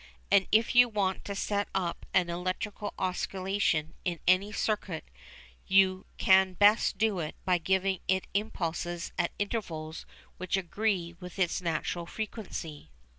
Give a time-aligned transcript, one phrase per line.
[0.31, 5.05] And if you want to set up an electrical oscillation in any circuit
[5.67, 11.61] you can best do it by giving it impulses at intervals which agree with its
[11.61, 12.89] natural frequency.